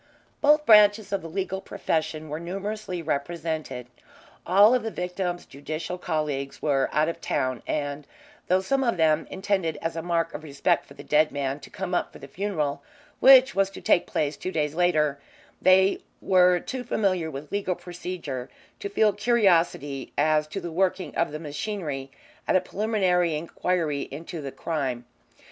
Both 0.41 0.65
branches 0.65 1.11
of 1.13 1.21
the 1.21 1.29
legal 1.29 1.61
profession 1.61 2.27
were 2.27 2.39
numerously 2.39 3.03
represented. 3.03 3.85
All 4.47 4.73
of 4.73 4.81
the 4.81 4.89
victim's 4.89 5.45
judicial 5.45 5.99
colleagues 5.99 6.59
were 6.59 6.89
out 6.91 7.07
of 7.07 7.21
town, 7.21 7.61
and 7.67 8.07
though 8.47 8.61
some 8.61 8.83
of 8.83 8.97
them 8.97 9.27
intended 9.29 9.77
as 9.79 9.95
a 9.95 10.01
mark 10.01 10.33
of 10.33 10.41
respect 10.41 10.87
for 10.87 10.95
the 10.95 11.03
dead 11.03 11.31
man 11.31 11.59
to 11.59 11.69
come 11.69 11.93
up 11.93 12.11
for 12.11 12.17
the 12.17 12.27
funeral, 12.27 12.81
which 13.19 13.53
was 13.53 13.69
to 13.69 13.79
take 13.79 14.07
place 14.07 14.37
two 14.37 14.51
days 14.51 14.73
later, 14.73 15.19
they 15.61 15.99
were 16.19 16.59
too 16.59 16.83
familiar 16.83 17.29
with 17.29 17.51
legal 17.51 17.75
procedure 17.75 18.49
to 18.79 18.89
feel 18.89 19.13
curiosity 19.13 20.13
as 20.17 20.47
to 20.47 20.59
the 20.59 20.71
working 20.71 21.15
of 21.15 21.31
the 21.31 21.37
machinery 21.37 22.09
at 22.47 22.55
a 22.55 22.59
preliminary 22.61 23.35
inquiry 23.35 24.07
into 24.11 24.41
the 24.41 24.51
crime. 24.51 25.05